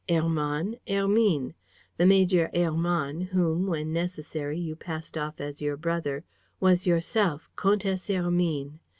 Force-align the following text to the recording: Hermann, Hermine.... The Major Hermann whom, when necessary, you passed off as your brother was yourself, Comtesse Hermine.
Hermann, 0.09 0.77
Hermine.... 0.87 1.53
The 1.97 2.07
Major 2.07 2.49
Hermann 2.55 3.21
whom, 3.21 3.67
when 3.67 3.93
necessary, 3.93 4.57
you 4.57 4.75
passed 4.75 5.15
off 5.15 5.39
as 5.39 5.61
your 5.61 5.77
brother 5.77 6.23
was 6.59 6.87
yourself, 6.87 7.51
Comtesse 7.55 8.07
Hermine. 8.07 8.79